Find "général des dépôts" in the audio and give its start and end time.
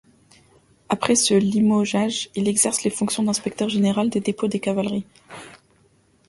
3.69-4.47